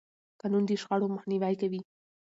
قانون 0.41 0.63
د 0.67 0.71
شخړو 0.81 1.13
مخنیوی 1.15 1.55
کوي. 1.61 1.81